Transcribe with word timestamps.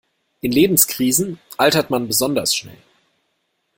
In 0.39 0.51
Lebenskrisen 0.51 1.37
altert 1.59 1.91
man 1.91 2.07
besonders 2.07 2.55
schnell. 2.55 2.79